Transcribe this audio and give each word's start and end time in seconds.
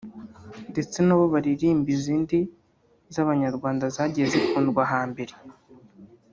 ndetse 0.71 0.97
nabo 1.05 1.23
baririmba 1.33 1.89
izindi 1.97 2.37
z’abanyarwanda 3.13 3.85
zagiye 3.95 4.25
zikundwa 4.33 4.81
hambere 4.91 5.33